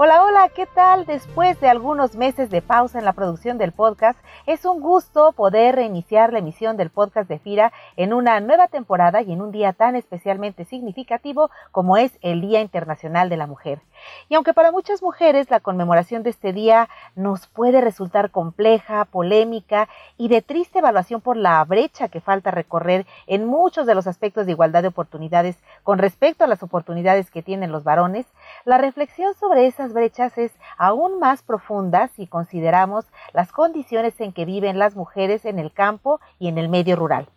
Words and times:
Hola, 0.00 0.22
hola, 0.22 0.48
¿qué 0.50 0.64
tal? 0.66 1.06
Después 1.06 1.58
de 1.58 1.68
algunos 1.68 2.14
meses 2.14 2.50
de 2.50 2.62
pausa 2.62 3.00
en 3.00 3.04
la 3.04 3.14
producción 3.14 3.58
del 3.58 3.72
podcast, 3.72 4.16
es 4.46 4.64
un 4.64 4.80
gusto 4.80 5.32
poder 5.32 5.74
reiniciar 5.74 6.32
la 6.32 6.38
emisión 6.38 6.76
del 6.76 6.88
podcast 6.88 7.28
de 7.28 7.40
FIRA 7.40 7.72
en 7.96 8.12
una 8.12 8.38
nueva 8.38 8.68
temporada 8.68 9.22
y 9.22 9.32
en 9.32 9.42
un 9.42 9.50
día 9.50 9.72
tan 9.72 9.96
especialmente 9.96 10.64
significativo 10.64 11.50
como 11.72 11.96
es 11.96 12.16
el 12.22 12.42
Día 12.42 12.60
Internacional 12.60 13.28
de 13.28 13.38
la 13.38 13.48
Mujer. 13.48 13.80
Y 14.28 14.36
aunque 14.36 14.54
para 14.54 14.70
muchas 14.70 15.02
mujeres 15.02 15.50
la 15.50 15.58
conmemoración 15.58 16.22
de 16.22 16.30
este 16.30 16.52
día 16.52 16.88
nos 17.16 17.48
puede 17.48 17.80
resultar 17.80 18.30
compleja, 18.30 19.04
polémica 19.04 19.88
y 20.16 20.28
de 20.28 20.42
triste 20.42 20.78
evaluación 20.78 21.20
por 21.20 21.36
la 21.36 21.64
brecha 21.64 22.06
que 22.06 22.20
falta 22.20 22.52
recorrer 22.52 23.04
en 23.26 23.46
muchos 23.46 23.84
de 23.84 23.96
los 23.96 24.06
aspectos 24.06 24.46
de 24.46 24.52
igualdad 24.52 24.82
de 24.82 24.88
oportunidades 24.88 25.56
con 25.82 25.98
respecto 25.98 26.44
a 26.44 26.46
las 26.46 26.62
oportunidades 26.62 27.32
que 27.32 27.42
tienen 27.42 27.72
los 27.72 27.82
varones, 27.82 28.26
la 28.64 28.78
reflexión 28.78 29.34
sobre 29.34 29.66
esas 29.66 29.92
brechas 29.92 30.36
es 30.38 30.52
aún 30.76 31.18
más 31.18 31.42
profunda 31.42 32.08
si 32.08 32.26
consideramos 32.26 33.06
las 33.32 33.52
condiciones 33.52 34.20
en 34.20 34.32
que 34.32 34.44
viven 34.44 34.78
las 34.78 34.96
mujeres 34.96 35.44
en 35.44 35.58
el 35.58 35.72
campo 35.72 36.20
y 36.38 36.48
en 36.48 36.58
el 36.58 36.68
medio 36.68 36.96
rural. 36.96 37.28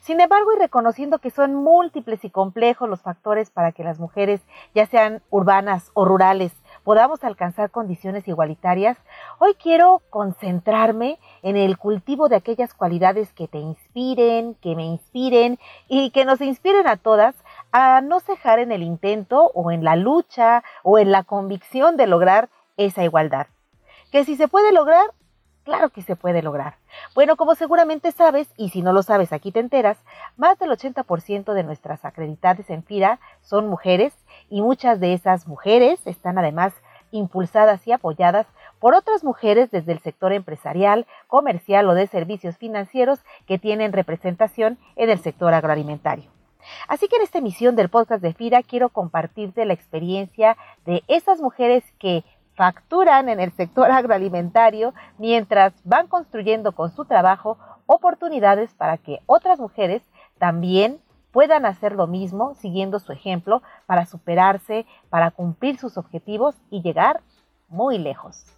Sin 0.00 0.20
embargo, 0.20 0.52
y 0.52 0.58
reconociendo 0.58 1.18
que 1.18 1.30
son 1.30 1.54
múltiples 1.54 2.24
y 2.24 2.30
complejos 2.30 2.88
los 2.88 3.02
factores 3.02 3.50
para 3.50 3.72
que 3.72 3.84
las 3.84 3.98
mujeres, 3.98 4.40
ya 4.74 4.86
sean 4.86 5.22
urbanas 5.30 5.90
o 5.94 6.04
rurales, 6.04 6.52
podamos 6.84 7.24
alcanzar 7.24 7.70
condiciones 7.70 8.26
igualitarias, 8.28 8.96
hoy 9.38 9.54
quiero 9.54 10.02
concentrarme 10.10 11.18
en 11.42 11.56
el 11.56 11.78
cultivo 11.78 12.28
de 12.28 12.36
aquellas 12.36 12.74
cualidades 12.74 13.32
que 13.32 13.48
te 13.48 13.58
inspiren, 13.58 14.54
que 14.54 14.74
me 14.74 14.84
inspiren 14.84 15.58
y 15.88 16.10
que 16.10 16.24
nos 16.24 16.40
inspiren 16.40 16.86
a 16.86 16.96
todas 16.96 17.34
a 17.72 18.00
no 18.00 18.20
cejar 18.20 18.58
en 18.58 18.72
el 18.72 18.82
intento 18.82 19.50
o 19.54 19.70
en 19.70 19.84
la 19.84 19.96
lucha 19.96 20.62
o 20.82 20.98
en 20.98 21.12
la 21.12 21.24
convicción 21.24 21.96
de 21.96 22.06
lograr 22.06 22.48
esa 22.76 23.04
igualdad. 23.04 23.46
Que 24.10 24.24
si 24.24 24.36
se 24.36 24.48
puede 24.48 24.72
lograr, 24.72 25.12
claro 25.64 25.90
que 25.90 26.02
se 26.02 26.16
puede 26.16 26.42
lograr. 26.42 26.76
Bueno, 27.14 27.36
como 27.36 27.54
seguramente 27.54 28.12
sabes, 28.12 28.48
y 28.56 28.70
si 28.70 28.80
no 28.80 28.92
lo 28.92 29.02
sabes 29.02 29.32
aquí 29.32 29.52
te 29.52 29.60
enteras, 29.60 29.98
más 30.36 30.58
del 30.58 30.70
80% 30.70 31.52
de 31.52 31.62
nuestras 31.62 32.04
acreditadas 32.04 32.70
en 32.70 32.82
FIRA 32.82 33.20
son 33.42 33.68
mujeres 33.68 34.14
y 34.48 34.62
muchas 34.62 34.98
de 35.00 35.12
esas 35.12 35.46
mujeres 35.46 36.06
están 36.06 36.38
además 36.38 36.72
impulsadas 37.10 37.86
y 37.86 37.92
apoyadas 37.92 38.46
por 38.78 38.94
otras 38.94 39.24
mujeres 39.24 39.70
desde 39.70 39.92
el 39.92 40.00
sector 40.00 40.32
empresarial, 40.32 41.06
comercial 41.26 41.88
o 41.88 41.94
de 41.94 42.06
servicios 42.06 42.56
financieros 42.56 43.20
que 43.46 43.58
tienen 43.58 43.92
representación 43.92 44.78
en 44.96 45.10
el 45.10 45.18
sector 45.18 45.52
agroalimentario. 45.52 46.37
Así 46.88 47.08
que 47.08 47.16
en 47.16 47.22
esta 47.22 47.38
emisión 47.38 47.76
del 47.76 47.88
podcast 47.88 48.22
de 48.22 48.34
FIRA 48.34 48.62
quiero 48.62 48.88
compartirte 48.88 49.64
la 49.64 49.74
experiencia 49.74 50.56
de 50.84 51.02
esas 51.08 51.40
mujeres 51.40 51.84
que 51.98 52.24
facturan 52.54 53.28
en 53.28 53.40
el 53.40 53.52
sector 53.52 53.90
agroalimentario 53.90 54.94
mientras 55.16 55.72
van 55.84 56.08
construyendo 56.08 56.72
con 56.72 56.90
su 56.90 57.04
trabajo 57.04 57.58
oportunidades 57.86 58.74
para 58.74 58.98
que 58.98 59.20
otras 59.26 59.58
mujeres 59.58 60.02
también 60.38 61.00
puedan 61.32 61.66
hacer 61.66 61.92
lo 61.92 62.06
mismo 62.06 62.54
siguiendo 62.54 62.98
su 62.98 63.12
ejemplo 63.12 63.62
para 63.86 64.06
superarse, 64.06 64.86
para 65.08 65.30
cumplir 65.30 65.78
sus 65.78 65.96
objetivos 65.96 66.56
y 66.70 66.82
llegar 66.82 67.20
muy 67.68 67.98
lejos. 67.98 68.57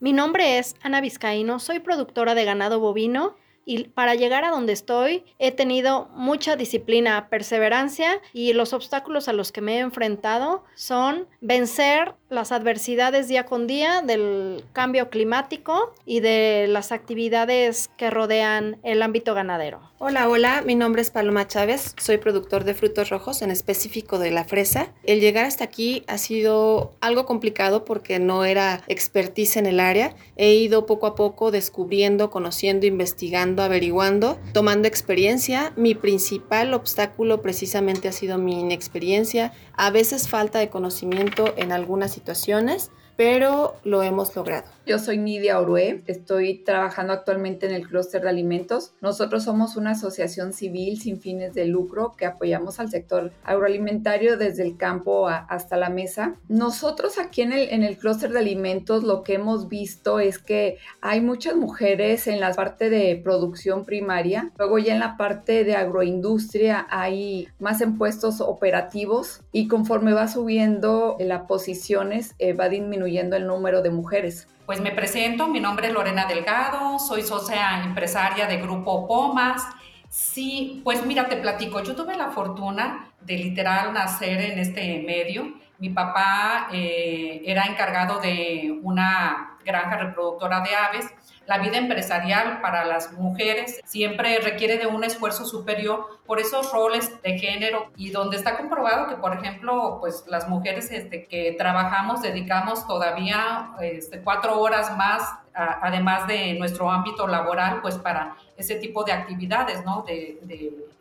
Mi 0.00 0.12
nombre 0.12 0.58
es 0.58 0.74
Ana 0.82 1.00
Vizcaíno, 1.00 1.60
soy 1.60 1.78
productora 1.78 2.34
de 2.34 2.44
ganado 2.44 2.80
bovino 2.80 3.36
y 3.64 3.84
para 3.84 4.14
llegar 4.14 4.44
a 4.44 4.50
donde 4.50 4.72
estoy 4.72 5.24
he 5.38 5.52
tenido 5.52 6.08
mucha 6.14 6.56
disciplina, 6.56 7.28
perseverancia 7.28 8.20
y 8.32 8.52
los 8.52 8.72
obstáculos 8.72 9.28
a 9.28 9.32
los 9.32 9.52
que 9.52 9.60
me 9.60 9.76
he 9.76 9.80
enfrentado 9.80 10.64
son 10.74 11.26
vencer 11.40 12.14
las 12.28 12.52
adversidades 12.52 13.28
día 13.28 13.44
con 13.44 13.66
día 13.66 14.02
del 14.02 14.64
cambio 14.72 15.08
climático 15.08 15.94
y 16.04 16.20
de 16.20 16.66
las 16.68 16.90
actividades 16.90 17.90
que 17.96 18.10
rodean 18.10 18.78
el 18.82 19.02
ámbito 19.02 19.34
ganadero. 19.34 19.80
Hola, 19.98 20.28
hola, 20.28 20.62
mi 20.62 20.74
nombre 20.74 21.00
es 21.00 21.10
Paloma 21.10 21.46
Chávez, 21.46 21.94
soy 21.98 22.18
productor 22.18 22.64
de 22.64 22.74
frutos 22.74 23.10
rojos, 23.10 23.40
en 23.40 23.50
específico 23.50 24.18
de 24.18 24.32
la 24.32 24.44
fresa. 24.44 24.92
El 25.04 25.20
llegar 25.20 25.44
hasta 25.44 25.64
aquí 25.64 26.02
ha 26.08 26.18
sido 26.18 26.92
algo 27.00 27.24
complicado 27.24 27.84
porque 27.84 28.18
no 28.18 28.44
era 28.44 28.82
expertise 28.88 29.56
en 29.56 29.66
el 29.66 29.80
área. 29.80 30.14
He 30.36 30.54
ido 30.54 30.86
poco 30.86 31.06
a 31.06 31.14
poco 31.14 31.50
descubriendo, 31.50 32.30
conociendo, 32.30 32.86
investigando, 32.86 33.53
averiguando, 33.62 34.38
tomando 34.52 34.88
experiencia. 34.88 35.72
Mi 35.76 35.94
principal 35.94 36.74
obstáculo 36.74 37.42
precisamente 37.42 38.08
ha 38.08 38.12
sido 38.12 38.38
mi 38.38 38.60
inexperiencia, 38.60 39.52
a 39.74 39.90
veces 39.90 40.28
falta 40.28 40.58
de 40.58 40.70
conocimiento 40.70 41.54
en 41.56 41.72
algunas 41.72 42.12
situaciones, 42.12 42.90
pero 43.16 43.76
lo 43.84 44.02
hemos 44.02 44.34
logrado. 44.34 44.66
Yo 44.86 44.98
soy 44.98 45.16
Nidia 45.16 45.58
Orue, 45.60 46.02
estoy 46.06 46.58
trabajando 46.58 47.14
actualmente 47.14 47.64
en 47.66 47.72
el 47.72 47.88
clúster 47.88 48.22
de 48.22 48.28
alimentos. 48.28 48.92
Nosotros 49.00 49.44
somos 49.44 49.76
una 49.76 49.92
asociación 49.92 50.52
civil 50.52 51.00
sin 51.00 51.20
fines 51.20 51.54
de 51.54 51.64
lucro 51.64 52.14
que 52.18 52.26
apoyamos 52.26 52.80
al 52.80 52.90
sector 52.90 53.32
agroalimentario 53.44 54.36
desde 54.36 54.62
el 54.62 54.76
campo 54.76 55.26
hasta 55.28 55.78
la 55.78 55.88
mesa. 55.88 56.34
Nosotros 56.48 57.18
aquí 57.18 57.40
en 57.40 57.52
el, 57.52 57.70
en 57.70 57.82
el 57.82 57.96
clúster 57.96 58.30
de 58.30 58.40
alimentos 58.40 59.04
lo 59.04 59.22
que 59.22 59.34
hemos 59.34 59.68
visto 59.68 60.20
es 60.20 60.38
que 60.38 60.76
hay 61.00 61.22
muchas 61.22 61.56
mujeres 61.56 62.26
en 62.26 62.40
la 62.40 62.52
parte 62.52 62.90
de 62.90 63.18
producción 63.22 63.86
primaria, 63.86 64.52
luego 64.58 64.78
ya 64.78 64.92
en 64.92 65.00
la 65.00 65.16
parte 65.16 65.64
de 65.64 65.76
agroindustria 65.76 66.86
hay 66.90 67.48
más 67.58 67.80
en 67.80 67.96
puestos 67.96 68.42
operativos 68.42 69.40
y 69.50 69.66
conforme 69.68 70.12
va 70.12 70.28
subiendo 70.28 71.16
las 71.20 71.46
posiciones 71.46 72.34
eh, 72.38 72.52
va 72.52 72.68
disminuyendo 72.68 73.03
el 73.36 73.46
número 73.46 73.82
de 73.82 73.90
mujeres. 73.90 74.48
Pues 74.66 74.80
me 74.80 74.92
presento, 74.92 75.46
mi 75.46 75.60
nombre 75.60 75.88
es 75.88 75.92
Lorena 75.92 76.26
Delgado, 76.26 76.98
soy 76.98 77.22
socia 77.22 77.82
empresaria 77.84 78.46
de 78.46 78.56
Grupo 78.56 79.06
Pomas. 79.06 79.62
Sí, 80.08 80.80
pues 80.84 81.04
mira, 81.04 81.28
te 81.28 81.36
platico, 81.36 81.82
yo 81.82 81.94
tuve 81.94 82.16
la 82.16 82.30
fortuna 82.30 83.10
de 83.20 83.36
literal 83.36 83.92
nacer 83.92 84.40
en 84.40 84.58
este 84.58 85.02
medio. 85.06 85.54
Mi 85.78 85.90
papá 85.90 86.68
eh, 86.72 87.42
era 87.44 87.64
encargado 87.64 88.20
de 88.20 88.78
una 88.82 89.58
granja 89.64 89.96
reproductora 89.96 90.60
de 90.60 90.74
aves 90.74 91.06
la 91.46 91.58
vida 91.58 91.76
empresarial 91.76 92.60
para 92.60 92.84
las 92.84 93.12
mujeres 93.12 93.80
siempre 93.84 94.38
requiere 94.38 94.78
de 94.78 94.86
un 94.86 95.04
esfuerzo 95.04 95.44
superior 95.44 96.20
por 96.26 96.40
esos 96.40 96.72
roles 96.72 97.20
de 97.22 97.38
género 97.38 97.90
y 97.96 98.10
donde 98.10 98.36
está 98.36 98.56
comprobado 98.56 99.08
que, 99.08 99.16
por 99.16 99.34
ejemplo, 99.34 99.98
pues 100.00 100.24
las 100.26 100.48
mujeres 100.48 100.90
este, 100.90 101.26
que 101.26 101.54
trabajamos 101.58 102.22
dedicamos 102.22 102.86
todavía 102.86 103.72
este, 103.80 104.22
cuatro 104.22 104.60
horas 104.60 104.96
más, 104.96 105.22
además 105.54 106.26
de 106.26 106.54
nuestro 106.54 106.90
ámbito 106.90 107.26
laboral, 107.26 107.80
pues 107.80 107.96
para 107.96 108.36
ese 108.56 108.76
tipo 108.76 109.04
de 109.04 109.12
actividades, 109.12 109.84
¿no? 109.84 110.02
De, 110.02 110.38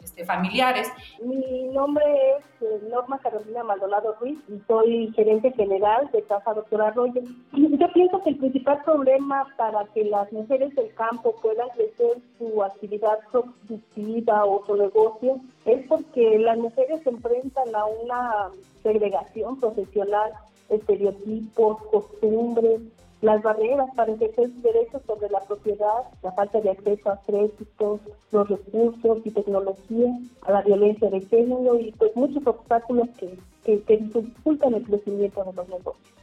este, 0.03 0.25
familiares. 0.25 0.91
Mi 1.23 1.63
nombre 1.73 2.03
es 2.37 2.61
eh, 2.61 2.87
Norma 2.91 3.19
Carolina 3.19 3.63
Maldonado 3.63 4.15
Ruiz 4.19 4.37
y 4.49 4.59
soy 4.67 5.13
gerente 5.15 5.51
general 5.53 6.09
de 6.11 6.23
Casa 6.23 6.53
Doctora 6.53 6.87
Arroyo. 6.87 7.21
Yo 7.53 7.93
pienso 7.93 8.21
que 8.21 8.31
el 8.31 8.37
principal 8.37 8.81
problema 8.83 9.45
para 9.55 9.85
que 9.93 10.03
las 10.03 10.31
mujeres 10.33 10.75
del 10.75 10.93
campo 10.95 11.35
puedan 11.41 11.69
crecer 11.69 12.17
su 12.37 12.63
actividad 12.63 13.19
productiva 13.31 14.45
o 14.45 14.65
su 14.65 14.75
negocio 14.75 15.39
es 15.65 15.87
porque 15.87 16.37
las 16.39 16.57
mujeres 16.57 17.01
se 17.03 17.09
enfrentan 17.09 17.73
a 17.73 17.85
una 17.85 18.49
segregación 18.83 19.59
profesional, 19.59 20.33
estereotipos, 20.69 21.81
costumbres, 21.91 22.81
las 23.23 23.41
barreras 23.41 23.89
para 23.95 24.11
ejercer 24.11 24.49
derechos 24.49 25.01
sobre 25.07 25.29
la 25.29 25.39
propiedad, 25.39 26.03
la 26.21 26.33
falta 26.33 26.59
de 26.59 26.71
acceso 26.71 27.09
a 27.09 27.21
créditos, 27.25 28.01
los 28.31 28.49
recursos 28.49 29.19
y 29.23 29.31
tecnología, 29.31 30.19
a 30.41 30.51
la 30.51 30.61
violencia 30.61 31.09
de 31.09 31.21
género 31.21 31.79
y 31.79 31.93
pues 31.93 32.13
muchos 32.15 32.45
obstáculos 32.45 33.07
que, 33.17 33.39
que, 33.63 33.81
que 33.83 33.97
dificultan 33.97 34.73
el 34.73 34.83
crecimiento 34.83 35.41
de 35.45 35.53
los 35.53 35.69
negocios. 35.69 36.13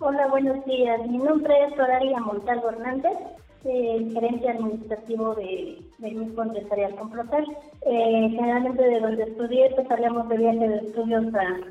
Hola, 0.00 0.26
buenos 0.26 0.62
días. 0.66 1.00
Mi 1.08 1.16
nombre 1.16 1.54
es 1.64 1.72
Horaria 1.80 2.20
Montalvo 2.20 2.68
Hernández 2.68 3.16
el 3.64 4.12
gerente 4.12 4.48
administrativo 4.48 5.34
de, 5.34 5.78
del 5.98 6.14
mismo 6.14 6.42
empresarial 6.42 6.94
Complotar. 6.96 7.44
Eh, 7.86 8.28
generalmente 8.30 8.82
de 8.82 9.00
donde 9.00 9.22
estudié, 9.24 9.70
pues 9.74 9.90
hablamos 9.90 10.28
de 10.28 10.38
viajes 10.38 10.60
de 10.60 10.88
estudios 10.88 11.24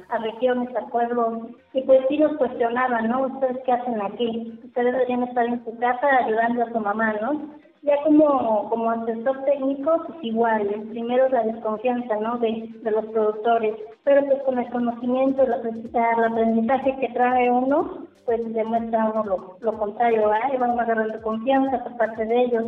a, 0.09 0.17
regiones, 0.19 0.75
a 0.75 0.85
pueblos, 0.87 1.49
y 1.73 1.81
pues 1.81 2.01
sí 2.09 2.17
nos 2.17 2.37
cuestionaban, 2.37 3.07
¿no? 3.09 3.27
¿Ustedes 3.27 3.57
qué 3.65 3.71
hacen 3.71 4.01
aquí? 4.01 4.59
Ustedes 4.63 4.93
deberían 4.93 5.23
estar 5.23 5.45
en 5.45 5.63
su 5.63 5.77
casa 5.77 6.07
ayudando 6.25 6.63
a 6.63 6.71
su 6.71 6.79
mamá, 6.79 7.13
¿no? 7.21 7.49
Ya 7.83 8.01
como, 8.03 8.69
como 8.69 8.91
asesor 8.91 9.43
técnico, 9.43 10.03
pues 10.07 10.19
igual, 10.21 10.67
primero 10.89 11.27
la 11.27 11.43
desconfianza, 11.43 12.15
¿no? 12.15 12.37
De, 12.37 12.69
de 12.81 12.91
los 12.91 13.05
productores, 13.07 13.75
pero 14.05 14.25
pues 14.25 14.41
con 14.43 14.57
el 14.57 14.69
conocimiento, 14.69 15.43
el 15.43 15.53
aprendizaje 15.53 16.95
que 17.01 17.09
trae 17.09 17.51
uno, 17.51 18.07
pues 18.23 18.41
demuestra 18.53 19.11
uno 19.11 19.25
lo, 19.25 19.57
lo 19.59 19.77
contrario, 19.77 20.33
¿eh? 20.33 20.57
vamos 20.57 20.79
a 20.79 20.83
agarrar 20.83 21.21
confianza 21.21 21.83
por 21.83 21.97
parte 21.97 22.25
de 22.25 22.43
ellos. 22.43 22.63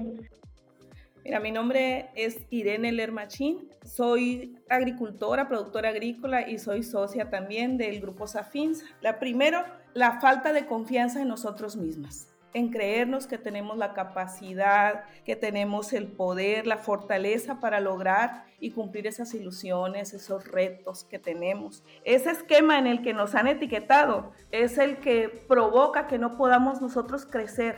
Mira, 1.23 1.39
mi 1.39 1.51
nombre 1.51 2.09
es 2.15 2.45
Irene 2.49 2.91
Lermachín, 2.91 3.69
soy 3.85 4.57
agricultora, 4.69 5.47
productora 5.47 5.89
agrícola 5.89 6.47
y 6.47 6.59
soy 6.59 6.83
socia 6.83 7.29
también 7.29 7.77
del 7.77 8.01
grupo 8.01 8.27
Safins. 8.27 8.83
La 8.99 9.17
primero, 9.17 9.63
la 9.93 10.19
falta 10.19 10.51
de 10.51 10.65
confianza 10.65 11.21
en 11.21 11.29
nosotros 11.29 11.77
mismas 11.77 12.34
en 12.55 12.69
creernos 12.69 13.27
que 13.27 13.37
tenemos 13.37 13.77
la 13.77 13.93
capacidad, 13.93 15.03
que 15.25 15.35
tenemos 15.35 15.91
el 15.91 16.07
poder, 16.07 16.65
la 16.65 16.77
fortaleza 16.77 17.59
para 17.59 17.81
lograr 17.81 18.45
y 18.61 18.71
cumplir 18.71 19.07
esas 19.07 19.33
ilusiones, 19.33 20.13
esos 20.13 20.49
retos 20.49 21.03
que 21.03 21.19
tenemos. 21.19 21.83
Ese 22.05 22.31
esquema 22.31 22.79
en 22.79 22.87
el 22.87 23.01
que 23.01 23.13
nos 23.13 23.35
han 23.35 23.47
etiquetado 23.47 24.31
es 24.51 24.77
el 24.77 24.99
que 24.99 25.27
provoca 25.49 26.07
que 26.07 26.17
no 26.17 26.37
podamos 26.37 26.81
nosotros 26.81 27.25
crecer 27.25 27.75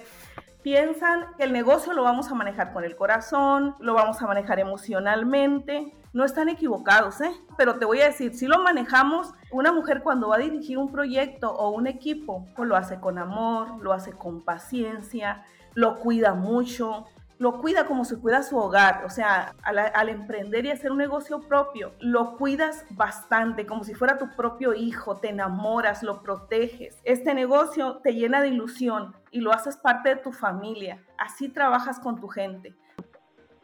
piensan 0.67 1.27
que 1.37 1.45
el 1.45 1.53
negocio 1.53 1.93
lo 1.93 2.03
vamos 2.03 2.29
a 2.29 2.35
manejar 2.35 2.73
con 2.73 2.83
el 2.83 2.97
corazón, 2.97 3.73
lo 3.79 3.93
vamos 3.93 4.21
a 4.21 4.27
manejar 4.27 4.59
emocionalmente. 4.59 5.95
No 6.11 6.25
están 6.25 6.49
equivocados, 6.49 7.21
¿eh? 7.21 7.31
Pero 7.57 7.79
te 7.79 7.85
voy 7.85 8.01
a 8.01 8.07
decir, 8.07 8.33
si 8.33 8.47
lo 8.47 8.61
manejamos, 8.61 9.33
una 9.49 9.71
mujer 9.71 10.03
cuando 10.03 10.27
va 10.27 10.35
a 10.35 10.39
dirigir 10.39 10.77
un 10.77 10.91
proyecto 10.91 11.49
o 11.53 11.69
un 11.69 11.87
equipo, 11.87 12.45
pues 12.53 12.67
lo 12.67 12.75
hace 12.75 12.99
con 12.99 13.17
amor, 13.17 13.81
lo 13.81 13.93
hace 13.93 14.11
con 14.11 14.43
paciencia, 14.43 15.45
lo 15.73 16.01
cuida 16.01 16.33
mucho, 16.33 17.05
lo 17.39 17.61
cuida 17.61 17.85
como 17.85 18.03
se 18.03 18.17
cuida 18.17 18.41
su 18.41 18.57
hogar, 18.57 19.03
o 19.05 19.09
sea, 19.09 19.55
al, 19.63 20.09
emprender 20.09 20.65
y 20.65 20.71
hacer 20.71 20.91
un 20.91 20.97
negocio 20.97 21.41
propio, 21.41 21.93
lo 21.99 22.35
cuidas 22.35 22.85
bastante, 22.91 23.65
como 23.65 23.83
si 23.83 23.93
fuera 23.93 24.17
tu 24.17 24.35
propio 24.35 24.73
hijo, 24.73 25.17
te 25.17 25.29
enamoras, 25.29 26.01
lo 26.01 26.21
proteges. 26.21 26.99
Este 27.03 27.33
negocio 27.33 27.97
te 27.97 28.13
llena 28.13 28.41
de 28.41 28.49
ilusión 28.49 29.15
y 29.31 29.41
lo 29.41 29.53
haces 29.53 29.77
parte 29.77 30.09
de 30.09 30.15
tu 30.17 30.31
familia, 30.31 31.03
así 31.17 31.49
trabajas 31.49 31.99
con 31.99 32.19
tu 32.19 32.27
gente. 32.27 32.73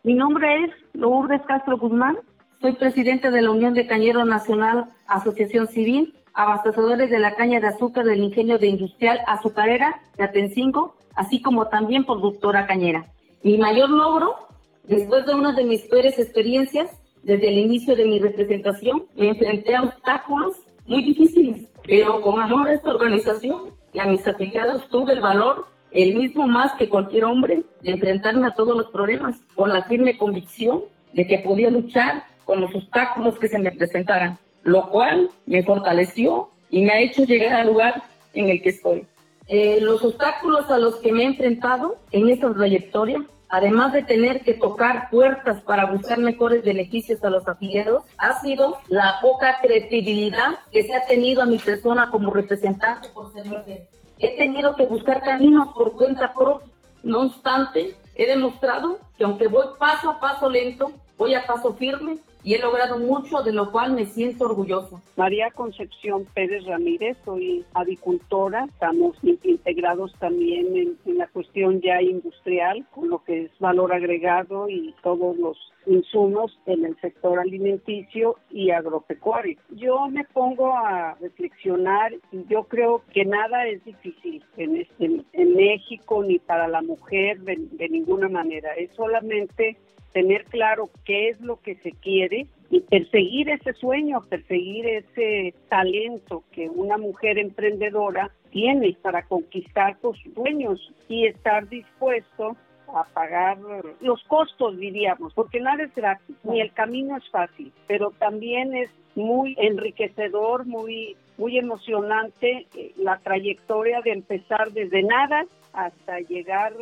Mi 0.03 0.13
nombre 0.13 0.65
es 0.65 0.71
Lourdes 0.93 1.41
Castro 1.47 1.77
Guzmán, 1.77 2.17
soy 2.61 2.73
presidente 2.73 3.31
de 3.31 3.41
la 3.41 3.51
Unión 3.51 3.73
de 3.73 3.87
Cañeros 3.87 4.27
Nacional 4.27 4.89
Asociación 5.07 5.67
Civil, 5.67 6.15
abastecedores 6.33 7.09
de 7.09 7.19
la 7.19 7.35
caña 7.35 7.59
de 7.59 7.67
azúcar 7.67 8.05
del 8.05 8.23
ingenio 8.23 8.57
de 8.57 8.67
industrial 8.67 9.19
azucarera 9.27 10.01
de 10.17 10.23
Atencingo, 10.23 10.95
así 11.15 11.41
como 11.41 11.67
también 11.67 12.05
productora 12.05 12.65
cañera. 12.65 13.12
Mi 13.43 13.57
mayor 13.57 13.89
logro, 13.89 14.35
después 14.83 15.25
de 15.25 15.35
una 15.35 15.51
de 15.51 15.65
mis 15.65 15.81
peores 15.81 16.17
experiencias, 16.17 16.89
desde 17.23 17.49
el 17.49 17.57
inicio 17.57 17.93
de 17.93 18.05
mi 18.05 18.17
representación, 18.19 19.03
me 19.15 19.29
enfrenté 19.29 19.75
a 19.75 19.83
obstáculos 19.83 20.55
muy 20.85 21.03
difíciles, 21.03 21.67
pero 21.85 22.21
con 22.21 22.39
amor 22.39 22.69
a 22.69 22.73
esta 22.73 22.91
organización 22.91 23.71
y 23.91 23.99
a 23.99 24.05
mis 24.05 24.25
afiliados 24.25 24.87
tuve 24.87 25.11
el 25.11 25.19
valor, 25.19 25.65
el 25.91 26.15
mismo 26.15 26.47
más 26.47 26.71
que 26.75 26.87
cualquier 26.87 27.25
hombre, 27.25 27.63
de 27.81 27.91
enfrentarme 27.91 28.47
a 28.47 28.55
todos 28.55 28.77
los 28.77 28.87
problemas, 28.91 29.35
con 29.55 29.73
la 29.73 29.83
firme 29.83 30.17
convicción 30.17 30.83
de 31.11 31.27
que 31.27 31.39
podía 31.39 31.69
luchar 31.69 32.23
con 32.45 32.61
los 32.61 32.73
obstáculos 32.73 33.37
que 33.39 33.49
se 33.49 33.59
me 33.59 33.73
presentaran, 33.73 34.37
lo 34.63 34.89
cual 34.89 35.29
me 35.47 35.63
fortaleció 35.63 36.49
y 36.69 36.83
me 36.83 36.93
ha 36.93 37.01
hecho 37.01 37.25
llegar 37.25 37.53
al 37.55 37.67
lugar 37.67 38.03
en 38.33 38.47
el 38.47 38.61
que 38.61 38.69
estoy. 38.69 39.05
Eh, 39.47 39.79
los 39.81 40.03
obstáculos 40.03 40.69
a 40.71 40.77
los 40.77 40.95
que 40.97 41.11
me 41.11 41.23
he 41.23 41.25
enfrentado 41.25 41.97
en 42.11 42.29
esta 42.29 42.53
trayectoria, 42.53 43.25
además 43.49 43.93
de 43.93 44.03
tener 44.03 44.41
que 44.41 44.53
tocar 44.53 45.09
puertas 45.09 45.61
para 45.61 45.85
buscar 45.85 46.17
mejores 46.19 46.63
beneficios 46.63 47.23
a 47.23 47.29
los 47.29 47.47
afiliados, 47.47 48.03
ha 48.17 48.41
sido 48.41 48.77
la 48.87 49.19
poca 49.21 49.57
credibilidad 49.61 50.59
que 50.71 50.83
se 50.83 50.95
ha 50.95 51.05
tenido 51.05 51.41
a 51.41 51.45
mi 51.45 51.57
persona 51.57 52.09
como 52.09 52.31
representante 52.31 53.09
por 53.09 53.33
ser 53.33 53.45
mujer. 53.45 53.87
He 54.19 54.37
tenido 54.37 54.75
que 54.75 54.85
buscar 54.85 55.21
caminos 55.21 55.69
por 55.73 55.93
cuenta 55.93 56.33
propia. 56.33 56.67
No 57.03 57.21
obstante, 57.21 57.95
he 58.15 58.25
demostrado 58.25 58.99
que 59.17 59.25
aunque 59.25 59.47
voy 59.47 59.65
paso 59.77 60.09
a 60.09 60.19
paso 60.19 60.49
lento, 60.49 60.93
voy 61.17 61.35
a 61.35 61.45
paso 61.45 61.73
firme 61.73 62.17
y 62.43 62.53
he 62.53 62.59
logrado 62.59 62.99
mucho, 62.99 63.41
de 63.41 63.53
lo 63.53 63.71
cual 63.71 63.93
me 63.93 64.05
siento 64.05 64.45
orgulloso. 64.45 65.01
María 65.15 65.49
Concepción 65.51 66.25
Pérez 66.33 66.65
Ramírez, 66.65 67.17
soy 67.23 67.65
avicultora, 67.73 68.65
estamos 68.65 69.15
integrados 69.43 70.13
también 70.19 70.75
en, 70.75 71.17
la 71.17 71.27
cuestión 71.27 71.79
ya 71.79 72.01
industrial, 72.01 72.85
con 72.91 73.09
lo 73.09 73.23
que 73.23 73.43
es 73.43 73.59
valor 73.59 73.93
agregado 73.93 74.67
y 74.67 74.93
todos 75.03 75.37
los 75.37 75.57
insumos 75.85 76.57
en 76.65 76.85
el 76.85 76.99
sector 76.99 77.39
alimenticio 77.39 78.37
y 78.49 78.71
agropecuario. 78.71 79.59
Yo 79.69 80.07
me 80.09 80.23
pongo 80.25 80.75
a 80.75 81.15
reflexionar 81.21 82.13
y 82.31 82.45
yo 82.49 82.63
creo 82.63 83.03
que 83.13 83.25
nada 83.25 83.67
es 83.67 83.83
difícil 83.85 84.43
en, 84.57 84.77
este, 84.77 85.23
en 85.33 85.55
México 85.55 86.23
ni 86.23 86.39
para 86.39 86.67
la 86.67 86.81
mujer 86.81 87.39
de 87.41 87.89
ninguna 87.89 88.27
manera, 88.27 88.73
es 88.73 88.91
solamente 88.95 89.77
tener 90.13 90.45
claro 90.45 90.89
qué 91.06 91.30
es 91.30 91.42
lo 91.42 91.60
que 91.62 91.75
se 91.75 91.92
quiere 91.92 92.48
y 92.69 92.81
perseguir 92.81 93.50
ese 93.50 93.74
sueño, 93.74 94.21
perseguir 94.30 94.86
ese 94.88 95.54
talento 95.69 96.44
que 96.51 96.69
una 96.69 96.98
mujer 96.98 97.38
emprendedora 97.38 98.31
tiene 98.51 98.95
para 99.01 99.24
conquistar 99.24 99.98
sus 100.01 100.18
sueños 100.33 100.94
y 101.10 101.25
estar 101.25 101.68
dispuesto 101.68 102.56
a 102.88 103.04
pagar 103.06 103.57
los 104.01 104.24
costos, 104.25 104.77
diríamos, 104.77 105.33
porque 105.33 105.60
nada 105.60 105.83
es 105.83 105.95
gratis, 105.95 106.36
ni 106.44 106.62
el 106.62 106.71
camino 106.74 107.18
es 107.18 107.27
fácil, 107.30 107.71
pero 107.88 108.12
también 108.19 108.75
es 108.75 108.89
muy 109.15 109.56
enriquecedor, 109.57 110.65
muy, 110.65 111.15
muy 111.38 111.57
emocionante 111.57 112.68
eh, 112.75 112.92
la 112.98 113.18
trayectoria 113.18 114.01
de 114.01 114.12
empezar 114.12 114.71
desde 114.71 115.01
nada 115.04 115.45
hasta 115.74 116.19
llegar 116.19 116.74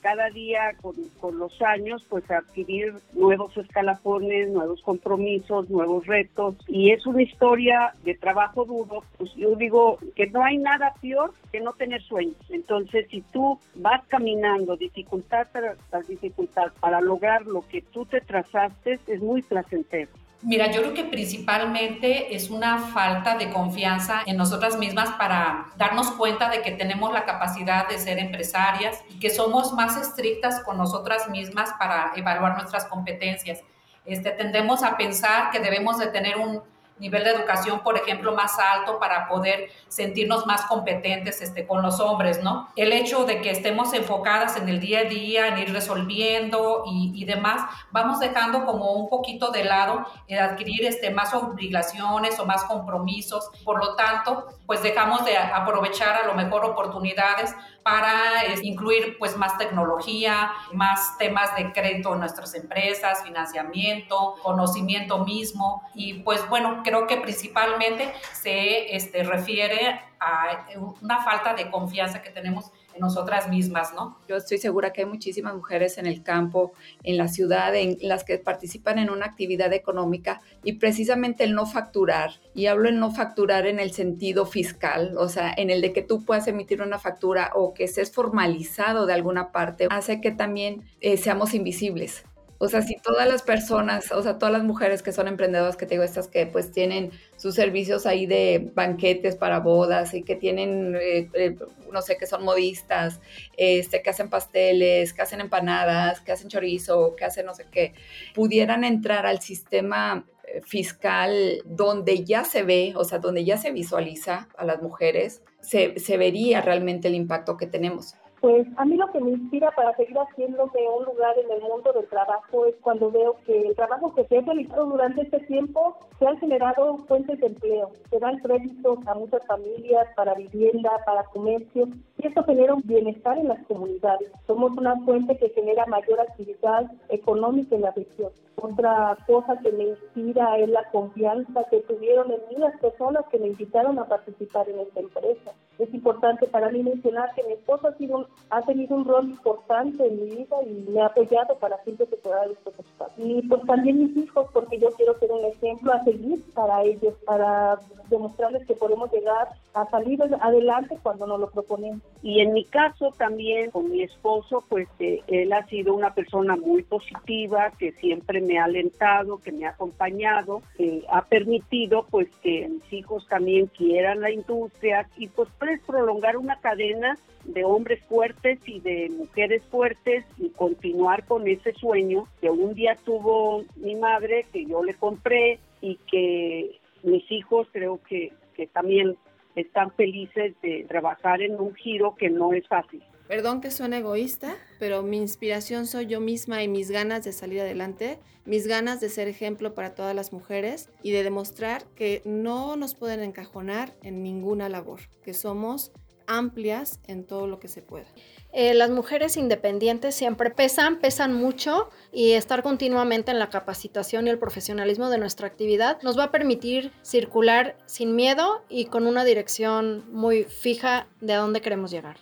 cada 0.00 0.30
día 0.30 0.74
con, 0.80 0.94
con, 1.20 1.38
los 1.38 1.60
años, 1.62 2.04
pues 2.08 2.30
adquirir 2.30 2.94
nuevos 3.12 3.56
escalafones, 3.56 4.48
nuevos 4.50 4.82
compromisos, 4.82 5.68
nuevos 5.70 6.06
retos. 6.06 6.56
Y 6.66 6.90
es 6.90 7.06
una 7.06 7.22
historia 7.22 7.92
de 8.04 8.14
trabajo 8.14 8.64
duro. 8.64 9.02
Pues 9.16 9.34
yo 9.34 9.54
digo 9.56 9.98
que 10.14 10.26
no 10.28 10.42
hay 10.42 10.58
nada 10.58 10.94
peor 11.00 11.32
que 11.52 11.60
no 11.60 11.72
tener 11.72 12.02
sueños. 12.02 12.36
Entonces, 12.50 13.06
si 13.10 13.22
tú 13.22 13.58
vas 13.74 14.04
caminando 14.08 14.76
dificultad 14.76 15.46
tras 15.52 16.08
dificultad 16.08 16.72
para 16.80 17.00
lograr 17.00 17.46
lo 17.46 17.62
que 17.68 17.82
tú 17.82 18.06
te 18.06 18.20
trazaste, 18.20 18.98
es 19.06 19.20
muy 19.20 19.42
placentero. 19.42 20.10
Mira, 20.40 20.70
yo 20.70 20.82
creo 20.82 20.94
que 20.94 21.04
principalmente 21.04 22.36
es 22.36 22.48
una 22.48 22.78
falta 22.78 23.36
de 23.36 23.50
confianza 23.50 24.22
en 24.24 24.36
nosotras 24.36 24.78
mismas 24.78 25.10
para 25.18 25.66
darnos 25.76 26.12
cuenta 26.12 26.48
de 26.48 26.62
que 26.62 26.70
tenemos 26.70 27.12
la 27.12 27.24
capacidad 27.24 27.88
de 27.88 27.98
ser 27.98 28.20
empresarias 28.20 29.02
y 29.08 29.18
que 29.18 29.30
somos 29.30 29.72
más 29.72 29.96
estrictas 29.96 30.62
con 30.62 30.78
nosotras 30.78 31.28
mismas 31.28 31.70
para 31.76 32.12
evaluar 32.14 32.56
nuestras 32.56 32.84
competencias. 32.84 33.62
Este, 34.04 34.30
tendemos 34.30 34.84
a 34.84 34.96
pensar 34.96 35.50
que 35.50 35.58
debemos 35.58 35.98
de 35.98 36.06
tener 36.06 36.36
un 36.36 36.62
nivel 37.00 37.24
de 37.24 37.30
educación, 37.30 37.80
por 37.80 37.96
ejemplo, 37.96 38.34
más 38.34 38.58
alto 38.58 38.98
para 38.98 39.28
poder 39.28 39.70
sentirnos 39.88 40.46
más 40.46 40.62
competentes 40.62 41.40
este, 41.40 41.66
con 41.66 41.82
los 41.82 42.00
hombres, 42.00 42.42
¿no? 42.42 42.68
El 42.76 42.92
hecho 42.92 43.24
de 43.24 43.40
que 43.40 43.50
estemos 43.50 43.92
enfocadas 43.94 44.56
en 44.56 44.68
el 44.68 44.80
día 44.80 45.00
a 45.00 45.04
día, 45.04 45.48
en 45.48 45.58
ir 45.58 45.72
resolviendo 45.72 46.84
y, 46.86 47.12
y 47.14 47.24
demás, 47.24 47.62
vamos 47.90 48.20
dejando 48.20 48.64
como 48.64 48.92
un 48.92 49.08
poquito 49.08 49.50
de 49.50 49.64
lado 49.64 50.06
el 50.26 50.38
adquirir 50.38 50.84
este, 50.84 51.10
más 51.10 51.34
obligaciones 51.34 52.38
o 52.38 52.46
más 52.46 52.64
compromisos. 52.64 53.50
Por 53.64 53.78
lo 53.78 53.94
tanto, 53.96 54.46
pues 54.66 54.82
dejamos 54.82 55.24
de 55.24 55.36
aprovechar 55.36 56.16
a 56.22 56.26
lo 56.26 56.34
mejor 56.34 56.64
oportunidades 56.64 57.54
para 57.88 58.54
incluir 58.62 59.16
pues 59.18 59.34
más 59.38 59.56
tecnología, 59.56 60.52
más 60.74 61.16
temas 61.16 61.56
de 61.56 61.72
crédito 61.72 62.12
en 62.12 62.20
nuestras 62.20 62.54
empresas, 62.54 63.22
financiamiento, 63.22 64.34
conocimiento 64.42 65.24
mismo. 65.24 65.82
Y 65.94 66.14
pues 66.20 66.46
bueno, 66.50 66.82
creo 66.84 67.06
que 67.06 67.16
principalmente 67.16 68.12
se 68.32 68.94
este, 68.94 69.22
refiere 69.22 70.02
a 70.20 70.66
una 71.00 71.22
falta 71.22 71.54
de 71.54 71.70
confianza 71.70 72.20
que 72.20 72.28
tenemos 72.28 72.72
nosotras 72.98 73.48
mismas, 73.48 73.94
¿no? 73.94 74.18
Yo 74.28 74.36
estoy 74.36 74.58
segura 74.58 74.92
que 74.92 75.02
hay 75.02 75.06
muchísimas 75.06 75.54
mujeres 75.54 75.98
en 75.98 76.06
el 76.06 76.22
campo, 76.22 76.72
en 77.02 77.16
la 77.16 77.28
ciudad, 77.28 77.74
en 77.74 77.96
las 78.00 78.24
que 78.24 78.38
participan 78.38 78.98
en 78.98 79.10
una 79.10 79.26
actividad 79.26 79.72
económica 79.72 80.40
y 80.64 80.74
precisamente 80.74 81.44
el 81.44 81.54
no 81.54 81.66
facturar, 81.66 82.32
y 82.54 82.66
hablo 82.66 82.88
en 82.88 82.98
no 82.98 83.10
facturar 83.10 83.66
en 83.66 83.80
el 83.80 83.92
sentido 83.92 84.46
fiscal, 84.46 85.14
o 85.18 85.28
sea, 85.28 85.52
en 85.56 85.70
el 85.70 85.80
de 85.80 85.92
que 85.92 86.02
tú 86.02 86.24
puedas 86.24 86.48
emitir 86.48 86.82
una 86.82 86.98
factura 86.98 87.52
o 87.54 87.74
que 87.74 87.84
estés 87.84 88.12
formalizado 88.12 89.06
de 89.06 89.14
alguna 89.14 89.52
parte, 89.52 89.88
hace 89.90 90.20
que 90.20 90.30
también 90.30 90.84
eh, 91.00 91.16
seamos 91.16 91.54
invisibles. 91.54 92.24
O 92.60 92.68
sea, 92.68 92.82
si 92.82 92.96
todas 92.96 93.28
las 93.28 93.42
personas, 93.42 94.10
o 94.10 94.20
sea, 94.20 94.36
todas 94.38 94.52
las 94.52 94.64
mujeres 94.64 95.02
que 95.02 95.12
son 95.12 95.28
emprendedoras, 95.28 95.76
que 95.76 95.86
te 95.86 95.94
digo, 95.94 96.02
estas 96.02 96.26
que 96.26 96.44
pues 96.46 96.72
tienen 96.72 97.12
sus 97.36 97.54
servicios 97.54 98.04
ahí 98.04 98.26
de 98.26 98.70
banquetes 98.74 99.36
para 99.36 99.60
bodas 99.60 100.12
y 100.12 100.24
que 100.24 100.34
tienen, 100.34 100.96
eh, 100.96 101.30
eh, 101.34 101.56
no 101.92 102.02
sé, 102.02 102.16
que 102.16 102.26
son 102.26 102.44
modistas, 102.44 103.20
este, 103.56 104.02
que 104.02 104.10
hacen 104.10 104.28
pasteles, 104.28 105.12
que 105.12 105.22
hacen 105.22 105.40
empanadas, 105.40 106.20
que 106.20 106.32
hacen 106.32 106.48
chorizo, 106.48 107.14
que 107.14 107.24
hacen 107.24 107.46
no 107.46 107.54
sé 107.54 107.66
qué, 107.70 107.94
pudieran 108.34 108.82
entrar 108.82 109.24
al 109.24 109.40
sistema 109.40 110.26
eh, 110.44 110.60
fiscal 110.62 111.62
donde 111.64 112.24
ya 112.24 112.42
se 112.44 112.64
ve, 112.64 112.92
o 112.96 113.04
sea, 113.04 113.20
donde 113.20 113.44
ya 113.44 113.56
se 113.56 113.70
visualiza 113.70 114.48
a 114.56 114.64
las 114.64 114.82
mujeres, 114.82 115.42
se, 115.60 115.98
se 116.00 116.16
vería 116.16 116.60
realmente 116.60 117.06
el 117.06 117.14
impacto 117.14 117.56
que 117.56 117.66
tenemos 117.68 118.14
Pues 118.40 118.68
a 118.76 118.84
mí 118.84 118.96
lo 118.96 119.10
que 119.10 119.20
me 119.20 119.30
inspira 119.30 119.72
para 119.72 119.96
seguir 119.96 120.16
haciéndome 120.16 120.88
un 120.96 121.04
lugar 121.06 121.36
en 121.38 121.50
el 121.50 121.60
mundo 121.60 121.92
del 121.92 122.06
trabajo 122.06 122.66
es 122.66 122.76
cuando 122.82 123.10
veo 123.10 123.34
que 123.44 123.62
el 123.62 123.74
trabajo 123.74 124.14
que 124.14 124.24
se 124.26 124.38
ha 124.38 124.40
realizado 124.42 124.86
durante 124.86 125.22
este 125.22 125.40
tiempo 125.40 125.96
se 126.20 126.26
han 126.26 126.38
generado 126.38 126.98
fuentes 127.08 127.40
de 127.40 127.46
empleo, 127.48 127.90
se 128.10 128.18
dan 128.20 128.38
créditos 128.38 128.98
a 129.06 129.14
muchas 129.14 129.44
familias 129.46 130.06
para 130.14 130.34
vivienda, 130.34 130.90
para 131.04 131.24
comercio 131.24 131.88
y 132.18 132.26
esto 132.26 132.44
genera 132.44 132.74
un 132.74 132.82
bienestar 132.84 133.38
en 133.38 133.48
las 133.48 133.64
comunidades. 133.66 134.30
Somos 134.46 134.70
una 134.76 134.96
fuente 135.04 135.36
que 135.36 135.50
genera 135.50 135.86
mayor 135.86 136.20
actividad 136.20 136.90
económica 137.08 137.74
en 137.74 137.82
la 137.82 137.90
región. 137.90 138.30
Otra 138.60 139.16
cosa 139.26 139.56
que 139.62 139.70
me 139.70 139.84
inspira 139.84 140.58
es 140.58 140.68
la 140.68 140.82
confianza 140.90 141.64
que 141.70 141.80
tuvieron 141.82 142.32
en 142.32 142.40
mí 142.48 142.56
las 142.56 142.76
personas 142.80 143.24
que 143.30 143.38
me 143.38 143.46
invitaron 143.48 143.98
a 144.00 144.06
participar 144.06 144.68
en 144.68 144.80
esta 144.80 145.00
empresa. 145.00 145.52
Es 145.78 145.94
importante 145.94 146.48
para 146.48 146.68
mí 146.70 146.82
mencionar 146.82 147.32
que 147.34 147.44
mi 147.44 147.52
esposo 147.52 147.86
ha, 147.86 147.94
sido, 147.94 148.27
ha 148.50 148.62
tenido 148.62 148.96
un 148.96 149.04
rol 149.04 149.26
importante 149.26 150.06
en 150.06 150.16
mi 150.16 150.36
vida 150.36 150.56
y 150.64 150.90
me 150.90 151.00
ha 151.00 151.06
apoyado 151.06 151.58
para 151.58 151.82
siempre 151.84 152.06
superar 152.06 152.50
estos 152.50 152.78
obstáculos. 152.78 153.14
Y 153.18 153.42
pues 153.46 153.62
también 153.66 153.98
mis 153.98 154.16
hijos, 154.16 154.46
porque 154.52 154.78
yo 154.78 154.90
quiero 154.92 155.18
ser 155.18 155.32
un 155.32 155.44
ejemplo 155.44 155.92
a 155.92 156.04
seguir 156.04 156.42
para 156.54 156.82
ellos, 156.82 157.14
para 157.26 157.78
demostrarles 158.08 158.66
que 158.66 158.74
podemos 158.74 159.12
llegar 159.12 159.48
a 159.74 159.86
salir 159.90 160.22
adelante 160.40 160.98
cuando 161.02 161.26
nos 161.26 161.40
lo 161.40 161.50
proponemos. 161.50 162.00
Y 162.22 162.40
en 162.40 162.52
mi 162.52 162.64
caso 162.64 163.12
también 163.16 163.70
con 163.70 163.90
mi 163.90 164.02
esposo, 164.02 164.64
pues 164.68 164.88
eh, 164.98 165.20
él 165.26 165.52
ha 165.52 165.66
sido 165.66 165.94
una 165.94 166.14
persona 166.14 166.56
muy 166.56 166.82
positiva, 166.82 167.70
que 167.78 167.92
siempre 167.92 168.40
me 168.40 168.58
ha 168.58 168.64
alentado, 168.64 169.38
que 169.38 169.52
me 169.52 169.66
ha 169.66 169.70
acompañado, 169.70 170.62
que 170.76 171.04
ha 171.10 171.22
permitido 171.22 172.06
pues 172.10 172.28
que 172.42 172.68
mis 172.68 172.92
hijos 172.92 173.26
también 173.28 173.66
quieran 173.66 174.20
la 174.20 174.30
industria 174.30 175.08
y 175.16 175.28
pues 175.28 175.48
puedes 175.58 175.80
prolongar 175.82 176.36
una 176.36 176.58
cadena 176.60 177.18
de 177.44 177.64
hombres 177.64 178.00
fuertes 178.04 178.17
y 178.66 178.80
de 178.80 179.10
mujeres 179.10 179.62
fuertes 179.70 180.24
y 180.38 180.50
continuar 180.50 181.24
con 181.26 181.46
ese 181.46 181.72
sueño 181.74 182.26
que 182.40 182.50
un 182.50 182.74
día 182.74 182.96
tuvo 183.04 183.64
mi 183.76 183.94
madre, 183.94 184.46
que 184.52 184.64
yo 184.66 184.82
le 184.82 184.94
compré 184.94 185.58
y 185.80 185.96
que 186.10 186.78
mis 187.02 187.30
hijos 187.30 187.68
creo 187.72 188.00
que, 188.08 188.32
que 188.54 188.66
también 188.66 189.16
están 189.54 189.92
felices 189.92 190.54
de 190.62 190.84
trabajar 190.88 191.42
en 191.42 191.60
un 191.60 191.74
giro 191.74 192.16
que 192.16 192.28
no 192.28 192.52
es 192.52 192.66
fácil. 192.66 193.02
Perdón 193.28 193.60
que 193.60 193.70
suene 193.70 193.98
egoísta, 193.98 194.56
pero 194.78 195.02
mi 195.02 195.18
inspiración 195.18 195.86
soy 195.86 196.06
yo 196.06 196.18
misma 196.18 196.62
y 196.62 196.68
mis 196.68 196.90
ganas 196.90 197.24
de 197.24 197.32
salir 197.32 197.60
adelante, 197.60 198.18
mis 198.46 198.66
ganas 198.66 199.00
de 199.00 199.10
ser 199.10 199.28
ejemplo 199.28 199.74
para 199.74 199.94
todas 199.94 200.14
las 200.14 200.32
mujeres 200.32 200.88
y 201.02 201.12
de 201.12 201.22
demostrar 201.22 201.84
que 201.94 202.22
no 202.24 202.74
nos 202.76 202.94
pueden 202.94 203.20
encajonar 203.20 203.92
en 204.02 204.22
ninguna 204.22 204.68
labor, 204.70 205.00
que 205.22 205.34
somos 205.34 205.92
amplias 206.28 207.00
en 207.08 207.24
todo 207.24 207.48
lo 207.48 207.58
que 207.58 207.66
se 207.66 207.82
pueda. 207.82 208.06
Eh, 208.52 208.74
las 208.74 208.90
mujeres 208.90 209.36
independientes 209.36 210.14
siempre 210.14 210.50
pesan, 210.50 211.00
pesan 211.00 211.34
mucho 211.34 211.90
y 212.12 212.32
estar 212.32 212.62
continuamente 212.62 213.30
en 213.30 213.38
la 213.38 213.50
capacitación 213.50 214.26
y 214.26 214.30
el 214.30 214.38
profesionalismo 214.38 215.10
de 215.10 215.18
nuestra 215.18 215.46
actividad 215.46 216.00
nos 216.02 216.18
va 216.18 216.24
a 216.24 216.30
permitir 216.30 216.92
circular 217.02 217.76
sin 217.86 218.14
miedo 218.14 218.62
y 218.68 218.86
con 218.86 219.06
una 219.06 219.24
dirección 219.24 220.04
muy 220.12 220.44
fija 220.44 221.08
de 221.20 221.34
a 221.34 221.38
dónde 221.38 221.60
queremos 221.60 221.90
llegar. 221.90 222.16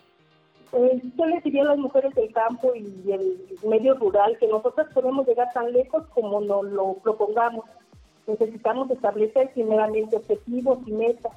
Yo 0.72 1.26
les 1.26 1.42
diría 1.42 1.62
a 1.62 1.66
las 1.66 1.78
mujeres 1.78 2.14
del 2.14 2.32
campo 2.32 2.74
y 2.74 3.10
el 3.10 3.38
medio 3.66 3.94
rural 3.94 4.36
que 4.38 4.46
nosotras 4.46 4.88
podemos 4.92 5.26
llegar 5.26 5.48
tan 5.54 5.72
lejos 5.72 6.04
como 6.08 6.40
nos 6.40 6.64
lo 6.64 6.94
propongamos. 7.02 7.64
Necesitamos 8.26 8.90
establecer 8.90 9.52
primeramente 9.54 10.16
objetivos 10.16 10.78
y 10.86 10.92
metas, 10.92 11.32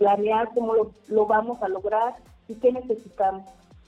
planear 0.00 0.48
cómo 0.54 0.74
lo, 0.74 0.90
lo 1.08 1.26
vamos 1.26 1.62
a 1.62 1.68
lograr 1.68 2.14
y 2.48 2.54
qué 2.54 2.72
necesitamos 2.72 3.44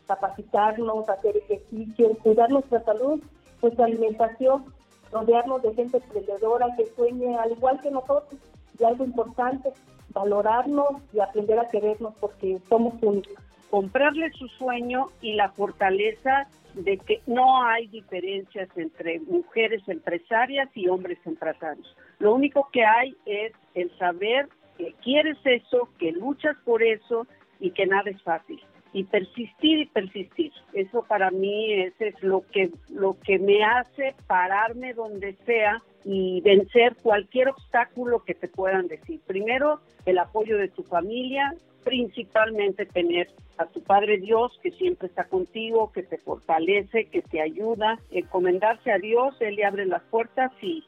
capacitarnos, 0.07 1.09
hacer 1.09 1.38
ejercicio, 1.38 2.11
cuidar 2.23 2.50
nuestra 2.50 2.85
salud, 2.85 3.19
nuestra 3.62 3.87
alimentación, 3.87 4.66
rodearnos 5.11 5.62
de 5.62 5.75
gente 5.75 5.97
emprendedora 5.97 6.66
que 6.76 6.85
sueñe 6.95 7.35
al 7.38 7.52
igual 7.52 7.81
que 7.81 7.90
nosotros. 7.90 8.38
Y 8.78 8.85
algo 8.85 9.04
importante, 9.04 9.71
valorarnos 10.12 11.02
y 11.14 11.21
aprender 11.21 11.59
a 11.59 11.69
querernos 11.69 12.14
porque 12.21 12.59
somos 12.69 12.95
únicos. 13.02 13.33
Comprarle 13.71 14.31
su 14.33 14.49
sueño 14.49 15.07
y 15.23 15.33
la 15.33 15.50
fortaleza 15.52 16.47
de 16.75 16.99
que 16.99 17.23
no 17.26 17.62
hay 17.64 17.87
diferencias 17.87 18.69
entre 18.76 19.21
mujeres 19.21 19.83
empresarias 19.88 20.69
y 20.75 20.88
hombres 20.88 21.19
empresarios. 21.25 21.97
Lo 22.19 22.35
único 22.35 22.69
que 22.71 22.85
hay 22.85 23.16
es 23.25 23.52
el 23.75 23.97
saber 23.99 24.49
que 24.83 24.95
quieres 25.03 25.39
eso, 25.45 25.89
que 25.99 26.11
luchas 26.11 26.57
por 26.65 26.83
eso 26.83 27.27
y 27.61 27.71
que 27.71 27.87
nada 27.87 28.11
es 28.11 28.21
fácil 28.23 28.61
y 28.93 29.05
persistir 29.05 29.79
y 29.79 29.87
persistir. 29.87 30.53
Eso 30.73 31.05
para 31.09 31.31
mí 31.31 31.73
es, 31.73 31.95
es 32.01 32.21
lo 32.23 32.43
que 32.53 32.71
lo 32.91 33.17
que 33.21 33.39
me 33.39 33.65
hace 33.65 34.15
pararme 34.27 34.93
donde 34.93 35.35
sea 35.47 35.83
y 36.05 36.41
vencer 36.43 36.97
cualquier 37.03 37.49
obstáculo 37.51 38.25
que 38.25 38.35
te 38.35 38.49
puedan 38.49 38.89
decir. 38.89 39.21
Primero, 39.27 39.81
el 40.05 40.19
apoyo 40.19 40.59
de 40.59 40.69
tu 40.69 40.83
familia, 40.83 41.55
principalmente 41.85 42.85
tener 42.85 43.29
a 43.59 43.67
tu 43.67 43.83
Padre 43.83 44.19
Dios 44.19 44.59
que 44.62 44.73
siempre 44.73 45.09
está 45.09 45.25
contigo, 45.25 45.93
que 45.93 46.03
te 46.03 46.19
fortalece, 46.19 47.07
que 47.07 47.23
te 47.23 47.41
ayuda, 47.41 47.99
encomendarse 48.11 48.91
a 48.91 48.99
Dios, 48.99 49.37
Él 49.41 49.57
le 49.57 49.65
abre 49.65 49.87
las 49.87 50.03
puertas 50.03 50.51
y, 50.61 50.85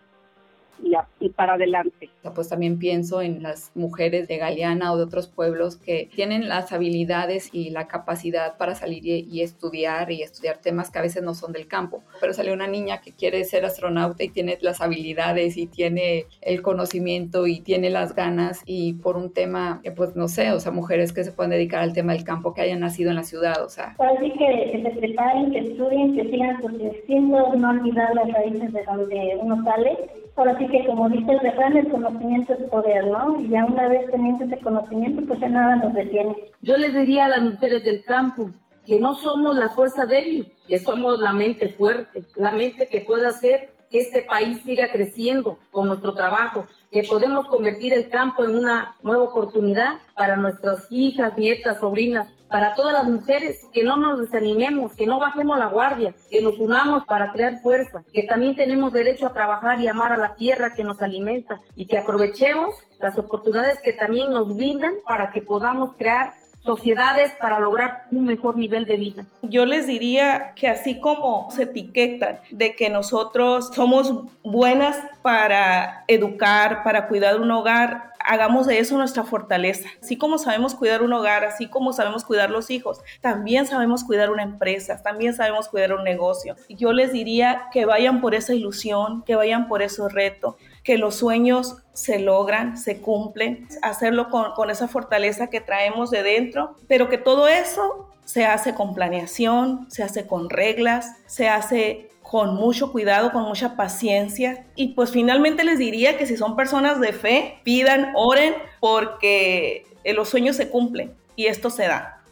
y, 1.21 1.29
para 1.31 1.55
adelante. 1.55 2.11
Pues 2.35 2.49
también 2.49 2.79
pienso 2.79 3.23
en 3.23 3.43
las 3.43 3.73
mujeres 3.75 4.29
de 4.29 4.39
Galeana 4.39 4.93
o 4.93 4.97
de 4.97 5.05
otros 5.05 5.29
pueblos 5.29 5.77
que 5.77 6.09
tienen 6.15 6.49
las 6.49 6.73
habilidades 6.73 7.51
y 7.53 7.71
la 7.71 7.87
capacidad 7.87 8.57
para 8.57 8.75
salir 8.75 9.05
y, 9.05 9.43
estudiar 9.43 10.11
y 10.11 10.23
estudiar 10.23 10.59
temas 10.59 10.91
que 10.91 10.99
a 10.99 11.03
veces 11.03 11.23
no 11.23 11.35
son 11.35 11.53
del 11.53 11.67
campo. 11.67 12.03
Pero 12.21 12.33
sale 12.33 12.53
una 12.53 12.67
niña 12.67 13.01
que 13.01 13.13
quiere 13.13 13.45
ser 13.45 13.65
astronauta 13.65 14.25
y 14.25 14.29
tiene 14.29 14.59
las 14.61 14.81
habilidades 14.81 15.57
y 15.57 15.67
tiene 15.67 16.27
el 16.41 16.63
conocimiento 16.63 17.47
y 17.47 17.61
tiene 17.61 17.91
las 17.91 18.15
ganas 18.15 18.63
y 18.67 18.95
por 18.95 19.17
un 19.17 19.33
tema, 19.33 19.83
pues 19.97 20.17
no 20.17 20.29
sé, 20.29 20.53
o 20.53 20.61
sea, 20.61 20.73
mujeres 20.73 21.13
que 21.13 21.25
se 21.25 21.33
pueden 21.33 21.51
dedicar 21.51 21.83
al 21.83 21.93
tema 21.93 22.13
del 22.13 22.25
campo 22.25 22.55
que 22.55 22.63
hayan 22.63 22.81
nacido 22.81 23.11
en 23.11 23.17
la 23.17 23.25
ciudad, 23.25 23.63
o 23.63 23.69
sea. 23.69 23.97
Así 23.99 24.31
que, 24.33 24.71
que 24.73 24.83
se 24.83 24.91
preparen, 24.91 25.51
que 25.51 25.59
estudien, 25.59 26.15
que 26.15 26.31
sigan 26.31 26.61
sus 26.61 26.79
destinos, 26.79 27.57
no 27.57 27.71
olvidar 27.71 28.15
las 28.15 28.33
raíces 28.33 28.73
de 28.73 28.83
donde 28.85 29.39
uno 29.41 29.63
sale 29.65 30.24
ahora 30.37 30.59
sí 30.59 30.67
que 30.69 30.85
como 30.87 31.09
dice 31.09 31.33
el 31.33 31.41
refrán, 31.41 31.77
el 31.77 31.89
conocimiento 31.89 32.53
es 32.55 32.71
poder, 32.71 33.07
¿no? 33.07 33.41
Y 33.41 33.49
ya 33.49 33.65
una 33.65 33.89
vez 33.89 34.11
teniendo 34.11 34.45
ese 34.45 34.59
conocimiento, 34.59 35.23
pues 35.27 35.41
ya 35.41 35.49
nada 35.49 35.77
nos 35.77 35.95
detiene. 35.95 36.35
Yo 36.63 36.77
les 36.77 36.95
diría 36.95 37.27
a 37.27 37.29
las 37.29 37.43
mujeres 37.43 37.85
del 37.85 38.05
campo 38.05 38.51
que 38.87 39.01
no 39.01 39.15
somos 39.15 39.57
la 39.57 39.71
fuerza 39.71 40.07
débil, 40.07 40.53
que 40.69 40.79
somos 40.79 41.19
la 41.19 41.33
mente 41.33 41.71
fuerte, 41.71 42.25
la 42.37 42.53
mente 42.53 42.89
que 42.89 43.01
puede 43.01 43.27
hacer 43.27 43.71
que 43.91 44.01
este 44.01 44.23
país 44.23 44.61
siga 44.65 44.91
creciendo 44.91 45.59
con 45.71 45.87
nuestro 45.87 46.15
trabajo, 46.15 46.67
que 46.91 47.05
podemos 47.05 47.47
convertir 47.47 47.93
el 47.93 48.09
campo 48.09 48.45
en 48.45 48.57
una 48.57 48.97
nueva 49.03 49.25
oportunidad 49.25 49.99
para 50.17 50.37
nuestras 50.37 50.91
hijas, 50.91 51.39
nietas, 51.39 51.79
sobrinas, 51.79 52.29
para 52.49 52.75
todas 52.75 52.93
las 52.93 53.05
mujeres, 53.05 53.61
que 53.73 53.83
no 53.83 53.97
nos 53.97 54.21
desanimemos, 54.21 54.95
que 54.95 55.07
no 55.07 55.19
bajemos 55.19 55.59
la 55.59 55.67
guardia, 55.67 56.15
que 56.31 56.43
nos 56.43 56.59
unamos 56.59 57.05
para 57.05 57.33
crear 57.33 57.61
fuerza, 57.61 58.05
que 58.13 58.25
también 58.25 58.55
tenemos 58.55 58.93
derecho 58.93 59.27
a 59.27 59.33
trabajar 59.33 59.81
y 59.81 59.89
amar 59.89 60.13
a 60.13 60.17
la 60.17 60.35
tierra 60.35 60.75
que 60.75 60.85
nos 60.85 61.03
alimenta 61.03 61.61
y 61.75 61.87
que 61.87 61.99
aprovechemos 61.99 62.75
las 63.01 63.19
oportunidades 63.19 63.81
que 63.81 63.93
también 63.93 64.31
nos 64.31 64.55
brindan 64.55 64.95
para 65.07 65.31
que 65.31 65.43
podamos 65.43 65.97
crear 65.97 66.33
sociedades 66.65 67.33
para 67.39 67.61
lograr 67.61 68.05
un 68.11 68.25
mejor 68.25 68.57
nivel 68.57 68.87
de 68.87 68.97
vida. 68.97 69.27
Yo 69.43 69.67
les 69.67 69.87
diría 69.87 70.53
que 70.57 70.67
así 70.69 70.99
como 70.99 71.51
se 71.51 71.65
etiquetan 71.65 72.41
de 72.51 72.75
que 72.75 72.89
nosotros 72.89 73.71
somos 73.75 74.15
buenas 74.43 74.97
para 75.21 76.05
educar, 76.09 76.83
para 76.83 77.07
cuidar 77.07 77.39
un 77.39 77.51
hogar, 77.51 78.14
hagamos 78.25 78.67
de 78.67 78.79
eso 78.79 78.97
nuestra 78.97 79.25
fortaleza. 79.25 79.89
Así 80.03 80.17
como 80.17 80.39
sabemos 80.39 80.75
cuidar 80.75 81.03
un 81.03 81.13
hogar, 81.13 81.45
así 81.45 81.69
como 81.69 81.93
sabemos 81.93 82.25
cuidar 82.25 82.51
los 82.51 82.71
hijos, 82.71 83.01
también 83.21 83.67
sabemos 83.67 84.05
cuidar 84.05 84.31
una 84.31 84.43
empresa, 84.43 85.03
también 85.03 85.35
sabemos 85.35 85.69
cuidar 85.69 85.93
un 85.93 86.05
negocio. 86.05 86.57
Yo 86.69 86.93
les 86.93 87.13
diría 87.13 87.69
que 87.73 87.85
vayan 87.85 88.21
por 88.21 88.35
esa 88.35 88.55
ilusión, 88.55 89.23
que 89.23 89.37
vayan 89.37 89.69
por 89.69 89.83
ese 89.83 90.09
reto, 90.09 90.57
que 90.83 90.99
los 90.99 91.17
sueños 91.17 91.77
se 91.93 92.19
logran, 92.19 92.77
se 92.77 93.01
cumplen, 93.01 93.69
hacerlo 93.83 94.29
con, 94.31 94.53
con 94.53 94.71
esa 94.71 94.89
fortaleza 94.89 95.49
que 95.49 95.61
traemos 95.61 96.11
de 96.11 96.23
dentro, 96.23 96.77
pero 96.89 97.09
que 97.09 97.19
todo 97.19 97.47
eso 97.47 98.11
se 98.25 98.47
hace 98.47 98.75
con 98.75 98.95
planeación, 98.95 99.87
se 99.91 100.03
hace 100.03 100.27
con 100.27 100.49
reglas, 100.49 101.17
se 101.27 101.49
hace 101.49 102.09
con 102.25 102.55
mucho 102.55 102.91
cuidado, 102.91 103.31
con 103.31 103.45
mucha 103.45 103.77
paciencia. 103.77 104.67
Y 104.75 104.95
pues 104.95 105.13
finalmente 105.13 105.63
les 105.63 105.79
diría 105.79 106.17
que 106.19 106.27
si 106.27 106.37
son 106.37 106.57
personas 106.57 106.99
de 106.99 107.13
fe, 107.13 107.61
pidan, 107.63 108.13
oren, 108.17 108.55
porque 108.81 109.87
los 110.05 110.31
sueños 110.31 110.57
se 110.57 110.71
cumplen 110.71 111.15
y 111.37 111.47
esto 111.47 111.71
se 111.71 111.87
da. 111.87 112.23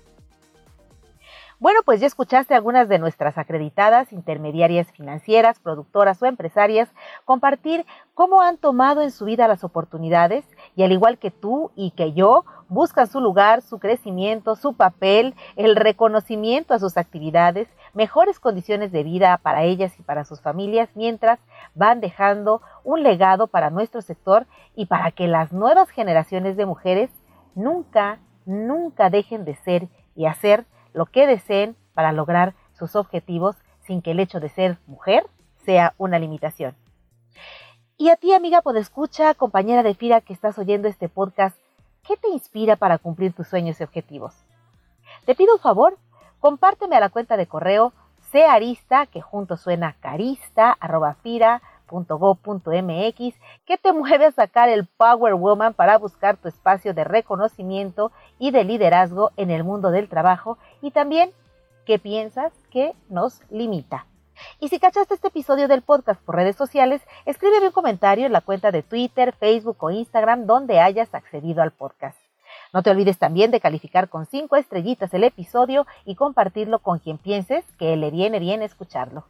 Bueno, 1.60 1.82
pues 1.84 2.00
ya 2.00 2.08
escuchaste 2.08 2.56
algunas 2.56 2.88
de 2.88 2.98
nuestras 2.98 3.38
acreditadas 3.38 4.12
intermediarias 4.12 4.90
financieras, 4.90 5.60
productoras 5.60 6.20
o 6.20 6.26
empresarias 6.26 6.88
compartir 7.24 7.86
cómo 8.14 8.40
han 8.40 8.56
tomado 8.56 9.00
en 9.00 9.12
su 9.12 9.26
vida 9.26 9.46
las 9.46 9.62
oportunidades 9.62 10.44
y 10.74 10.82
al 10.82 10.90
igual 10.90 11.18
que 11.18 11.30
tú 11.30 11.70
y 11.76 11.92
que 11.92 12.14
yo, 12.14 12.44
buscan 12.68 13.06
su 13.06 13.20
lugar, 13.20 13.62
su 13.62 13.78
crecimiento, 13.78 14.56
su 14.56 14.74
papel, 14.74 15.36
el 15.54 15.76
reconocimiento 15.76 16.74
a 16.74 16.80
sus 16.80 16.96
actividades, 16.96 17.68
mejores 17.94 18.38
condiciones 18.40 18.92
de 18.92 19.02
vida 19.02 19.38
para 19.38 19.64
ellas 19.64 19.98
y 19.98 20.02
para 20.02 20.24
sus 20.24 20.40
familias, 20.40 20.88
mientras 20.94 21.38
van 21.74 22.00
dejando 22.00 22.62
un 22.84 23.02
legado 23.02 23.46
para 23.46 23.70
nuestro 23.70 24.02
sector 24.02 24.46
y 24.74 24.86
para 24.86 25.10
que 25.10 25.26
las 25.28 25.52
nuevas 25.52 25.90
generaciones 25.90 26.56
de 26.56 26.66
mujeres 26.66 27.10
nunca, 27.54 28.18
nunca 28.46 29.10
dejen 29.10 29.44
de 29.44 29.54
ser 29.56 29.88
y 30.14 30.26
hacer 30.26 30.64
lo 30.92 31.06
que 31.06 31.26
deseen 31.26 31.76
para 31.94 32.12
lograr 32.12 32.54
sus 32.72 32.96
objetivos 32.96 33.56
sin 33.80 34.02
que 34.02 34.12
el 34.12 34.20
hecho 34.20 34.40
de 34.40 34.48
ser 34.48 34.78
mujer 34.86 35.26
sea 35.64 35.94
una 35.98 36.18
limitación. 36.18 36.74
Y 37.96 38.08
a 38.08 38.16
ti, 38.16 38.32
amiga 38.32 38.62
escucha, 38.76 39.34
compañera 39.34 39.82
de 39.82 39.94
FIRA 39.94 40.20
que 40.20 40.32
estás 40.32 40.58
oyendo 40.58 40.88
este 40.88 41.08
podcast, 41.08 41.56
¿qué 42.06 42.16
te 42.16 42.28
inspira 42.30 42.76
para 42.76 42.98
cumplir 42.98 43.32
tus 43.32 43.48
sueños 43.48 43.80
y 43.80 43.84
objetivos? 43.84 44.34
Te 45.24 45.34
pido 45.34 45.54
un 45.54 45.60
favor, 45.60 45.98
compárteme 46.42 46.96
a 46.96 47.00
la 47.00 47.08
cuenta 47.08 47.36
de 47.36 47.46
correo 47.46 47.92
searista, 48.32 49.06
que 49.06 49.20
junto 49.20 49.56
suena 49.56 49.94
carista, 50.00 50.76
arroba 50.80 51.14
fira.go.mx, 51.22 51.62
que 53.64 53.78
te 53.78 53.92
mueve 53.92 54.26
a 54.26 54.32
sacar 54.32 54.68
el 54.68 54.86
Power 54.86 55.34
Woman 55.34 55.72
para 55.72 55.98
buscar 55.98 56.36
tu 56.36 56.48
espacio 56.48 56.94
de 56.94 57.04
reconocimiento 57.04 58.10
y 58.40 58.50
de 58.50 58.64
liderazgo 58.64 59.30
en 59.36 59.52
el 59.52 59.62
mundo 59.62 59.92
del 59.92 60.08
trabajo 60.08 60.58
y 60.80 60.90
también 60.90 61.30
qué 61.86 62.00
piensas 62.00 62.52
que 62.72 62.92
nos 63.08 63.40
limita. 63.48 64.06
Y 64.58 64.68
si 64.68 64.80
cachaste 64.80 65.14
este 65.14 65.28
episodio 65.28 65.68
del 65.68 65.82
podcast 65.82 66.20
por 66.22 66.34
redes 66.34 66.56
sociales, 66.56 67.02
escríbeme 67.24 67.68
un 67.68 67.72
comentario 67.72 68.26
en 68.26 68.32
la 68.32 68.40
cuenta 68.40 68.72
de 68.72 68.82
Twitter, 68.82 69.32
Facebook 69.38 69.76
o 69.78 69.92
Instagram 69.92 70.46
donde 70.46 70.80
hayas 70.80 71.14
accedido 71.14 71.62
al 71.62 71.70
podcast. 71.70 72.21
No 72.72 72.82
te 72.82 72.88
olvides 72.88 73.18
también 73.18 73.50
de 73.50 73.60
calificar 73.60 74.08
con 74.08 74.24
5 74.24 74.56
estrellitas 74.56 75.12
el 75.12 75.24
episodio 75.24 75.86
y 76.06 76.14
compartirlo 76.14 76.78
con 76.78 77.00
quien 77.00 77.18
pienses 77.18 77.66
que 77.78 77.96
le 77.96 78.10
viene 78.10 78.38
bien 78.38 78.62
escucharlo. 78.62 79.24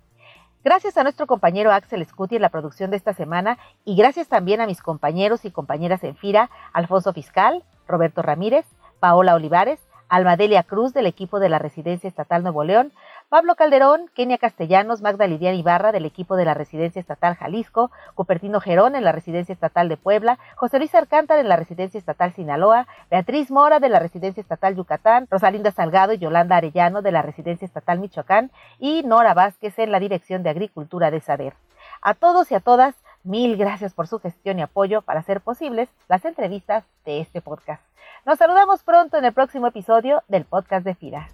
Gracias 0.63 0.97
a 0.97 1.03
nuestro 1.03 1.27
compañero 1.27 1.73
Axel 1.73 2.07
Scuti 2.07 2.37
en 2.37 2.43
la 2.43 2.51
producción 2.51 2.93
de 2.93 2.97
esta 2.97 3.15
semana 3.15 3.59
y 3.85 3.97
gracias 3.97 4.29
también 4.29 4.61
a 4.61 4.67
mis 4.69 4.81
compañeros 4.81 5.45
y 5.45 5.51
compañeras 5.51 6.05
en 6.05 6.15
FIRA, 6.15 6.51
Alfonso 6.73 7.13
Fiscal, 7.13 7.65
Roberto 7.89 8.23
Ramírez, 8.23 8.65
Paola 9.01 9.35
Olivares, 9.35 9.81
Almadelia 10.09 10.63
Cruz 10.63 10.93
del 10.93 11.07
equipo 11.07 11.41
de 11.41 11.49
la 11.49 11.59
Residencia 11.59 12.07
Estatal 12.07 12.45
Nuevo 12.45 12.63
León, 12.63 12.93
Pablo 13.33 13.55
Calderón, 13.55 14.11
Kenia 14.12 14.37
Castellanos, 14.37 15.01
Magda 15.01 15.27
Lidiana 15.27 15.57
Ibarra 15.57 15.91
del 15.91 16.05
equipo 16.05 16.37
de 16.37 16.45
la 16.45 16.53
Residencia 16.53 17.01
Estatal 17.01 17.35
Jalisco, 17.35 17.91
Cupertino 18.15 18.61
Gerón 18.61 18.95
en 18.95 19.05
la 19.05 19.12
Residencia 19.12 19.55
Estatal 19.55 19.89
de 19.89 19.97
Puebla, 19.97 20.39
José 20.55 20.77
Luis 20.77 20.95
Arcántara 20.95 21.41
en 21.41 21.49
la 21.49 21.57
Residencia 21.57 21.97
Estatal 21.97 22.35
Sinaloa, 22.35 22.87
Beatriz 23.11 23.51
Mora 23.51 23.81
de 23.81 23.89
la 23.89 24.01
Residencia 24.01 24.43
Estatal 24.43 24.77
Yucatán, 24.77 25.29
Rosalinda 25.31 25.71
Salgado 25.71 26.12
y 26.12 26.19
Yolanda 26.19 26.57
Arellano 26.57 27.01
de 27.01 27.11
la 27.11 27.23
Residencia 27.23 27.65
Estatal 27.65 28.01
Michoacán 28.01 28.51
y 28.79 29.03
Nora 29.03 29.33
Vázquez 29.33 29.79
en 29.79 29.93
la 29.93 29.99
Dirección 29.99 30.43
de 30.43 30.51
Agricultura 30.51 31.11
de 31.11 31.21
Saber. 31.21 31.55
A 32.03 32.12
todos 32.12 32.53
y 32.53 32.55
a 32.55 32.61
todas, 32.61 32.95
mil 33.25 33.57
gracias 33.57 33.95
por 33.95 34.09
su 34.09 34.19
gestión 34.19 34.59
y 34.59 34.62
apoyo 34.62 35.01
para 35.01 35.21
hacer 35.21 35.41
posibles 35.41 35.89
las 36.07 36.27
entrevistas 36.27 36.85
de 37.07 37.23
este 37.23 37.41
podcast. 37.41 37.83
Nos 38.27 38.37
saludamos 38.37 38.83
pronto 38.83 39.17
en 39.17 39.25
el 39.25 39.33
próximo 39.33 39.69
episodio 39.69 40.23
del 40.29 40.45
podcast 40.45 40.85
de 40.85 40.95
FIRA. 40.95 41.31